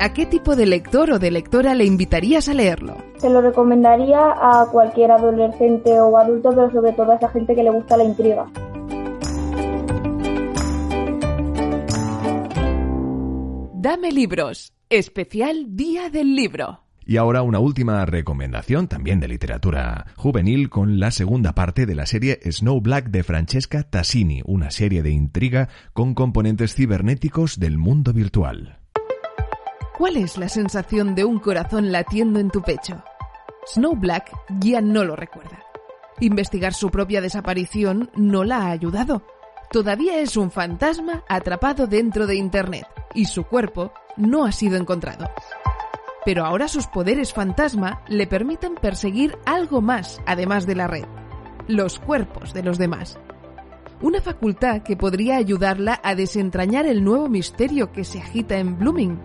¿A 0.00 0.14
qué 0.14 0.24
tipo 0.24 0.56
de 0.56 0.64
lector 0.64 1.10
o 1.10 1.18
de 1.18 1.30
lectora 1.30 1.74
le 1.74 1.84
invitarías 1.84 2.48
a 2.48 2.54
leerlo? 2.54 2.94
Se 3.18 3.28
lo 3.28 3.42
recomendaría 3.42 4.18
a 4.22 4.66
cualquier 4.72 5.10
adolescente 5.10 6.00
o 6.00 6.16
adulto, 6.16 6.48
pero 6.48 6.72
sobre 6.72 6.94
todo 6.94 7.12
a 7.12 7.16
esa 7.16 7.28
gente 7.28 7.54
que 7.54 7.62
le 7.62 7.70
gusta 7.70 7.98
la 7.98 8.04
intriga. 8.04 8.46
Dame 13.74 14.12
libros, 14.12 14.72
especial 14.88 15.76
Día 15.76 16.08
del 16.08 16.34
Libro. 16.34 16.87
Y 17.08 17.16
ahora 17.16 17.40
una 17.40 17.58
última 17.58 18.04
recomendación 18.04 18.86
también 18.86 19.18
de 19.18 19.28
literatura 19.28 20.08
juvenil 20.14 20.68
con 20.68 21.00
la 21.00 21.10
segunda 21.10 21.54
parte 21.54 21.86
de 21.86 21.94
la 21.94 22.04
serie 22.04 22.38
Snow 22.44 22.82
Black 22.82 23.06
de 23.06 23.22
Francesca 23.22 23.82
Tassini, 23.82 24.42
una 24.44 24.70
serie 24.70 25.02
de 25.02 25.08
intriga 25.08 25.70
con 25.94 26.12
componentes 26.12 26.74
cibernéticos 26.74 27.58
del 27.58 27.78
mundo 27.78 28.12
virtual. 28.12 28.80
¿Cuál 29.96 30.18
es 30.18 30.36
la 30.36 30.50
sensación 30.50 31.14
de 31.14 31.24
un 31.24 31.38
corazón 31.38 31.92
latiendo 31.92 32.40
en 32.40 32.50
tu 32.50 32.60
pecho? 32.60 33.02
Snow 33.72 33.96
Black 33.96 34.30
ya 34.60 34.82
no 34.82 35.02
lo 35.02 35.16
recuerda. 35.16 35.62
Investigar 36.20 36.74
su 36.74 36.90
propia 36.90 37.22
desaparición 37.22 38.10
no 38.16 38.44
la 38.44 38.64
ha 38.66 38.70
ayudado. 38.70 39.22
Todavía 39.72 40.20
es 40.20 40.36
un 40.36 40.50
fantasma 40.50 41.24
atrapado 41.26 41.86
dentro 41.86 42.26
de 42.26 42.36
Internet 42.36 42.84
y 43.14 43.24
su 43.24 43.44
cuerpo 43.44 43.94
no 44.18 44.44
ha 44.44 44.52
sido 44.52 44.76
encontrado 44.76 45.26
pero 46.24 46.44
ahora 46.44 46.68
sus 46.68 46.86
poderes 46.86 47.32
fantasma 47.32 48.02
le 48.08 48.26
permiten 48.26 48.74
perseguir 48.74 49.38
algo 49.44 49.80
más 49.80 50.20
además 50.26 50.66
de 50.66 50.74
la 50.74 50.86
red, 50.86 51.04
los 51.66 51.98
cuerpos 51.98 52.52
de 52.52 52.62
los 52.62 52.78
demás. 52.78 53.18
Una 54.00 54.20
facultad 54.20 54.82
que 54.82 54.96
podría 54.96 55.36
ayudarla 55.36 56.00
a 56.02 56.14
desentrañar 56.14 56.86
el 56.86 57.02
nuevo 57.02 57.28
misterio 57.28 57.90
que 57.92 58.04
se 58.04 58.20
agita 58.20 58.58
en 58.58 58.78
Blooming. 58.78 59.18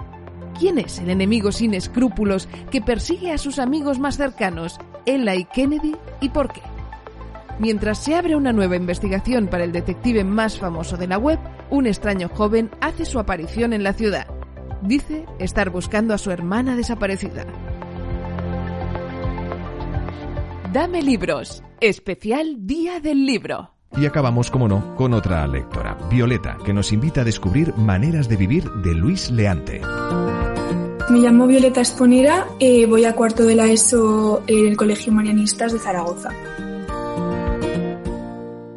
¿Quién 0.57 0.79
es 0.79 0.99
el 0.99 1.09
enemigo 1.09 1.51
sin 1.51 1.73
escrúpulos 1.73 2.47
que 2.71 2.81
persigue 2.81 3.31
a 3.31 3.37
sus 3.37 3.59
amigos 3.59 3.99
más 3.99 4.17
cercanos, 4.17 4.79
Ella 5.05 5.35
y 5.35 5.45
Kennedy, 5.45 5.95
y 6.21 6.29
por 6.29 6.51
qué? 6.51 6.61
Mientras 7.59 7.99
se 7.99 8.15
abre 8.15 8.35
una 8.35 8.51
nueva 8.51 8.75
investigación 8.75 9.47
para 9.47 9.63
el 9.63 9.71
detective 9.71 10.23
más 10.23 10.57
famoso 10.57 10.97
de 10.97 11.07
la 11.07 11.19
web, 11.19 11.39
un 11.69 11.85
extraño 11.85 12.29
joven 12.29 12.71
hace 12.81 13.05
su 13.05 13.19
aparición 13.19 13.73
en 13.73 13.83
la 13.83 13.93
ciudad 13.93 14.25
Dice 14.83 15.25
estar 15.39 15.69
buscando 15.69 16.13
a 16.13 16.17
su 16.17 16.29
hermana 16.29 16.75
desaparecida. 16.75 17.45
Dame 20.73 21.01
libros. 21.01 21.63
Especial 21.79 22.67
Día 22.67 22.99
del 22.99 23.25
Libro. 23.25 23.71
Y 23.95 24.05
acabamos, 24.05 24.49
como 24.51 24.67
no, 24.67 24.95
con 24.95 25.13
otra 25.13 25.47
lectora, 25.47 25.97
Violeta, 26.09 26.57
que 26.65 26.73
nos 26.73 26.91
invita 26.91 27.21
a 27.21 27.23
descubrir 27.23 27.73
Maneras 27.75 28.27
de 28.27 28.35
Vivir 28.35 28.69
de 28.83 28.93
Luis 28.93 29.29
Leante. 29.29 29.81
Me 31.09 31.19
llamo 31.19 31.47
Violeta 31.47 31.79
Esponera, 31.79 32.47
y 32.59 32.85
voy 32.85 33.05
a 33.05 33.13
cuarto 33.13 33.43
de 33.43 33.55
la 33.55 33.67
ESO 33.67 34.43
en 34.47 34.67
el 34.67 34.75
Colegio 34.75 35.13
Marianistas 35.13 35.71
de 35.73 35.79
Zaragoza. 35.79 36.29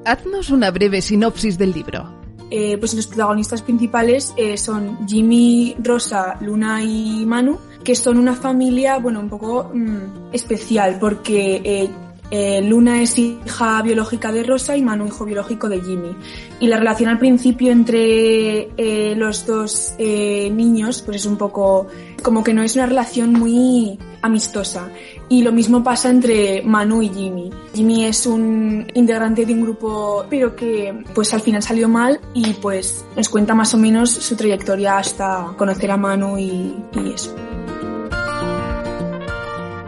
Haznos 0.04 0.50
una 0.50 0.70
breve 0.70 1.00
sinopsis 1.02 1.58
del 1.58 1.72
libro. 1.72 2.15
Eh, 2.50 2.76
pues 2.78 2.94
los 2.94 3.06
protagonistas 3.06 3.62
principales 3.62 4.32
eh, 4.36 4.56
son 4.56 5.06
Jimmy, 5.06 5.74
Rosa, 5.82 6.38
Luna 6.40 6.82
y 6.82 7.26
Manu, 7.26 7.58
que 7.82 7.96
son 7.96 8.18
una 8.18 8.34
familia, 8.34 8.98
bueno, 8.98 9.20
un 9.20 9.28
poco 9.28 9.70
mm, 9.74 10.32
especial, 10.32 10.98
porque 11.00 11.60
eh, 11.64 11.90
eh, 12.30 12.60
Luna 12.62 13.02
es 13.02 13.18
hija 13.18 13.82
biológica 13.82 14.32
de 14.32 14.42
Rosa 14.42 14.76
y 14.76 14.82
Manu 14.82 15.06
hijo 15.06 15.24
biológico 15.24 15.68
de 15.68 15.80
Jimmy. 15.80 16.16
Y 16.60 16.66
la 16.66 16.78
relación 16.78 17.08
al 17.08 17.18
principio 17.18 17.70
entre 17.70 18.70
eh, 18.76 19.14
los 19.16 19.46
dos 19.46 19.94
eh, 19.98 20.50
niños 20.50 21.02
pues 21.02 21.18
es 21.18 21.26
un 21.26 21.36
poco 21.36 21.86
como 22.22 22.42
que 22.42 22.52
no 22.52 22.62
es 22.62 22.74
una 22.74 22.86
relación 22.86 23.32
muy 23.32 23.98
amistosa. 24.22 24.88
Y 25.28 25.42
lo 25.42 25.52
mismo 25.52 25.84
pasa 25.84 26.10
entre 26.10 26.62
Manu 26.62 27.02
y 27.02 27.08
Jimmy. 27.10 27.50
Jimmy 27.74 28.04
es 28.04 28.26
un 28.26 28.86
integrante 28.94 29.46
de 29.46 29.52
un 29.52 29.62
grupo 29.62 30.24
pero 30.28 30.56
que 30.56 31.04
pues 31.14 31.32
al 31.34 31.40
final 31.40 31.62
salió 31.62 31.88
mal 31.88 32.20
y 32.34 32.54
pues 32.54 33.04
nos 33.16 33.28
cuenta 33.28 33.54
más 33.54 33.74
o 33.74 33.78
menos 33.78 34.10
su 34.10 34.36
trayectoria 34.36 34.98
hasta 34.98 35.52
conocer 35.56 35.90
a 35.90 35.96
Manu 35.96 36.38
y, 36.38 36.74
y 36.92 37.12
eso. 37.14 37.34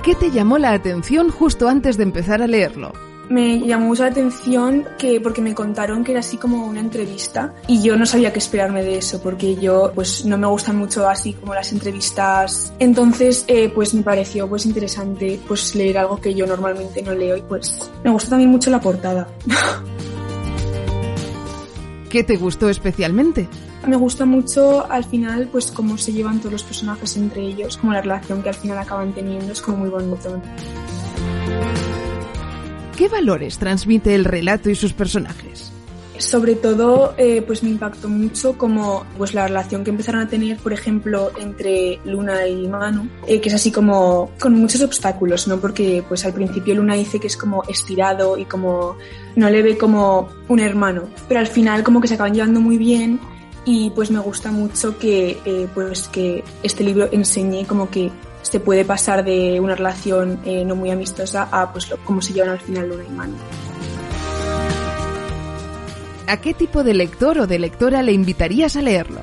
¿Qué 0.02 0.14
te 0.14 0.30
llamó 0.30 0.58
la 0.58 0.72
atención 0.72 1.30
justo 1.30 1.68
antes 1.68 1.96
de 1.96 2.04
empezar 2.04 2.40
a 2.40 2.46
leerlo? 2.46 2.92
Me 3.28 3.58
llamó 3.60 3.86
mucho 3.86 4.04
la 4.04 4.08
atención 4.08 4.86
que 4.96 5.20
porque 5.20 5.42
me 5.42 5.54
contaron 5.54 6.02
que 6.02 6.12
era 6.12 6.20
así 6.20 6.38
como 6.38 6.66
una 6.66 6.80
entrevista 6.80 7.52
y 7.66 7.82
yo 7.82 7.94
no 7.96 8.06
sabía 8.06 8.32
qué 8.32 8.38
esperarme 8.38 8.82
de 8.82 8.96
eso 8.96 9.20
porque 9.20 9.56
yo 9.56 9.92
pues 9.94 10.24
no 10.24 10.38
me 10.38 10.46
gustan 10.46 10.76
mucho 10.76 11.06
así 11.06 11.34
como 11.34 11.52
las 11.52 11.70
entrevistas 11.72 12.72
entonces 12.78 13.44
eh, 13.48 13.68
pues 13.68 13.92
me 13.92 14.02
pareció 14.02 14.48
pues 14.48 14.64
interesante 14.64 15.38
pues 15.46 15.74
leer 15.74 15.98
algo 15.98 16.18
que 16.18 16.32
yo 16.32 16.46
normalmente 16.46 17.02
no 17.02 17.12
leo 17.12 17.36
y 17.36 17.42
pues 17.42 17.90
me 18.02 18.10
gustó 18.10 18.30
también 18.30 18.50
mucho 18.50 18.70
la 18.70 18.80
portada 18.80 19.28
¿Qué 22.08 22.24
te 22.24 22.36
gustó 22.36 22.70
especialmente? 22.70 23.46
Me 23.88 23.96
gusta 23.96 24.24
mucho 24.24 24.90
al 24.90 25.04
final 25.04 25.48
pues 25.50 25.70
cómo 25.70 25.98
se 25.98 26.12
llevan 26.12 26.38
todos 26.38 26.52
los 26.52 26.62
personajes 26.62 27.16
entre 27.16 27.42
ellos 27.42 27.76
como 27.76 27.92
la 27.92 28.02
relación 28.02 28.42
que 28.42 28.50
al 28.50 28.54
final 28.54 28.78
acaban 28.78 29.12
teniendo 29.12 29.52
es 29.52 29.60
como 29.60 29.78
muy 29.78 29.88
bonito 29.88 30.40
¿Qué 32.96 33.08
valores 33.08 33.58
transmite 33.58 34.14
el 34.16 34.24
relato 34.24 34.70
y 34.70 34.74
sus 34.74 34.92
personajes? 34.92 35.70
Sobre 36.18 36.56
todo, 36.56 37.14
eh, 37.16 37.42
pues 37.42 37.62
me 37.62 37.70
impactó 37.70 38.08
mucho 38.08 38.58
como 38.58 39.06
pues 39.16 39.34
la 39.34 39.46
relación 39.46 39.84
que 39.84 39.90
empezaron 39.90 40.20
a 40.20 40.28
tener, 40.28 40.56
por 40.56 40.72
ejemplo, 40.72 41.30
entre 41.38 42.00
Luna 42.04 42.48
y 42.48 42.66
Manu, 42.66 43.08
eh, 43.28 43.40
que 43.40 43.50
es 43.50 43.54
así 43.54 43.70
como 43.70 44.32
con 44.40 44.54
muchos 44.54 44.82
obstáculos, 44.82 45.46
¿no? 45.46 45.60
Porque 45.60 46.02
pues 46.08 46.24
al 46.24 46.32
principio 46.32 46.74
Luna 46.74 46.94
dice 46.94 47.20
que 47.20 47.28
es 47.28 47.36
como 47.36 47.62
estirado 47.68 48.36
y 48.36 48.46
como 48.46 48.96
no 49.36 49.48
le 49.48 49.62
ve 49.62 49.78
como 49.78 50.28
un 50.48 50.58
hermano, 50.58 51.04
pero 51.28 51.38
al 51.38 51.46
final 51.46 51.84
como 51.84 52.00
que 52.00 52.08
se 52.08 52.14
acaban 52.14 52.34
llevando 52.34 52.60
muy 52.60 52.78
bien 52.78 53.20
y 53.68 53.90
pues 53.90 54.10
me 54.10 54.18
gusta 54.18 54.50
mucho 54.50 54.98
que 54.98 55.38
eh, 55.44 55.68
pues 55.74 56.08
que 56.08 56.42
este 56.62 56.82
libro 56.82 57.06
enseñe 57.12 57.66
como 57.66 57.90
que 57.90 58.10
se 58.40 58.60
puede 58.60 58.82
pasar 58.82 59.22
de 59.22 59.60
una 59.60 59.74
relación 59.74 60.40
eh, 60.46 60.64
no 60.64 60.74
muy 60.74 60.90
amistosa 60.90 61.50
a 61.52 61.70
pues 61.70 61.90
lo, 61.90 61.98
cómo 61.98 62.22
se 62.22 62.32
llevan 62.32 62.48
al 62.48 62.60
final 62.60 62.88
Luna 62.88 63.04
y 63.06 63.12
Manu. 63.12 63.34
¿A 66.26 66.36
qué 66.38 66.54
tipo 66.54 66.82
de 66.82 66.94
lector 66.94 67.40
o 67.40 67.46
de 67.46 67.58
lectora 67.58 68.02
le 68.02 68.12
invitarías 68.12 68.74
a 68.76 68.80
leerlo? 68.80 69.20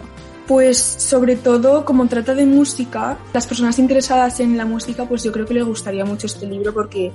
Pues 0.47 0.77
sobre 0.77 1.35
todo 1.35 1.85
como 1.85 2.07
trata 2.07 2.35
de 2.35 2.45
música, 2.45 3.17
las 3.33 3.47
personas 3.47 3.79
interesadas 3.79 4.39
en 4.39 4.57
la 4.57 4.65
música 4.65 5.05
pues 5.05 5.23
yo 5.23 5.31
creo 5.31 5.45
que 5.45 5.55
les 5.55 5.63
gustaría 5.63 6.05
mucho 6.05 6.27
este 6.27 6.45
libro 6.45 6.71
porque 6.71 7.11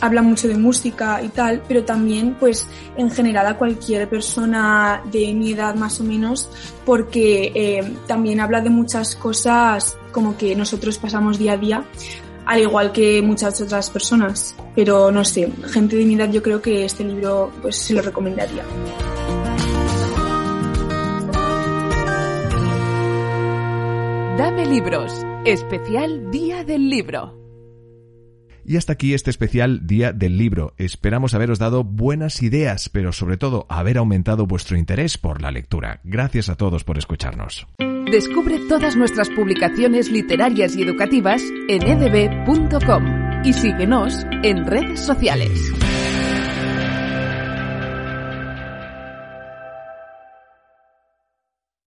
habla 0.00 0.22
mucho 0.22 0.48
de 0.48 0.56
música 0.56 1.20
y 1.22 1.28
tal, 1.28 1.62
pero 1.68 1.84
también 1.84 2.36
pues 2.40 2.66
en 2.96 3.10
general 3.10 3.46
a 3.46 3.58
cualquier 3.58 4.08
persona 4.08 5.02
de 5.12 5.34
mi 5.34 5.52
edad 5.52 5.74
más 5.74 6.00
o 6.00 6.04
menos 6.04 6.48
porque 6.86 7.52
eh, 7.54 7.96
también 8.06 8.40
habla 8.40 8.62
de 8.62 8.70
muchas 8.70 9.14
cosas 9.14 9.98
como 10.10 10.38
que 10.38 10.56
nosotros 10.56 10.96
pasamos 10.96 11.38
día 11.38 11.52
a 11.52 11.56
día 11.58 11.84
al 12.46 12.60
igual 12.60 12.90
que 12.90 13.22
muchas 13.22 13.60
otras 13.60 13.90
personas, 13.90 14.56
pero 14.74 15.12
no 15.12 15.24
sé, 15.24 15.52
gente 15.68 15.96
de 15.96 16.04
mi 16.04 16.14
edad 16.14 16.30
yo 16.30 16.42
creo 16.42 16.60
que 16.60 16.84
este 16.84 17.04
libro 17.04 17.52
pues 17.62 17.76
se 17.76 17.94
lo 17.94 18.02
recomendaría. 18.02 18.64
Dame 24.40 24.64
libros, 24.64 25.12
especial 25.44 26.30
Día 26.30 26.64
del 26.64 26.88
Libro. 26.88 27.38
Y 28.64 28.78
hasta 28.78 28.94
aquí 28.94 29.12
este 29.12 29.28
especial 29.28 29.86
Día 29.86 30.14
del 30.14 30.38
Libro. 30.38 30.72
Esperamos 30.78 31.34
haberos 31.34 31.58
dado 31.58 31.84
buenas 31.84 32.42
ideas, 32.42 32.88
pero 32.88 33.12
sobre 33.12 33.36
todo 33.36 33.66
haber 33.68 33.98
aumentado 33.98 34.46
vuestro 34.46 34.78
interés 34.78 35.18
por 35.18 35.42
la 35.42 35.50
lectura. 35.50 36.00
Gracias 36.04 36.48
a 36.48 36.54
todos 36.54 36.84
por 36.84 36.96
escucharnos. 36.96 37.66
Descubre 38.10 38.58
todas 38.66 38.96
nuestras 38.96 39.28
publicaciones 39.28 40.10
literarias 40.10 40.74
y 40.74 40.84
educativas 40.84 41.42
en 41.68 41.82
edb.com 41.82 43.44
y 43.44 43.52
síguenos 43.52 44.24
en 44.42 44.64
redes 44.64 45.00
sociales. 45.00 45.70